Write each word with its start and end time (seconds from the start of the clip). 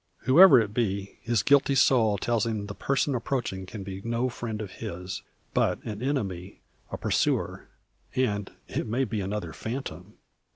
Whoever 0.21 0.59
it 0.59 0.73
be, 0.73 1.19
his 1.21 1.43
guilty 1.43 1.75
soul 1.75 2.17
tells 2.17 2.47
him 2.47 2.65
the 2.65 2.73
person 2.73 3.13
approaching 3.13 3.67
can 3.67 3.83
be 3.83 4.01
no 4.03 4.29
friend 4.29 4.59
of 4.59 4.71
his, 4.81 5.21
but 5.53 5.79
an 5.83 6.01
enemy, 6.01 6.59
a 6.91 6.97
pursuer. 6.97 7.67
And 8.15 8.51
it 8.67 8.87
may 8.87 9.03
be 9.03 9.21
another 9.21 9.53
phantom! 9.53 10.15